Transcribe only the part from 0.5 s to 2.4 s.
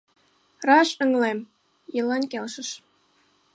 —Раш, ыҥлем,— Елань